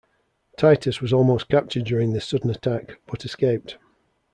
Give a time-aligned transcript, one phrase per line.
[0.57, 3.77] Titus was almost captured during this sudden attack, but escaped.